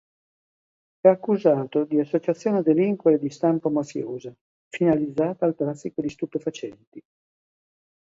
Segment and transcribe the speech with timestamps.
[1.01, 4.33] È accusato di associazione a delinquere di stampo mafiosa
[4.67, 7.01] finalizzata al traffico di stupefacenti.